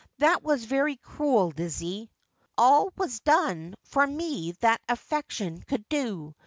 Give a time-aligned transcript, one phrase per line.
[0.17, 2.09] That was very cruel, Lizzie.''
[2.57, 6.33] All was done for me that affection could do.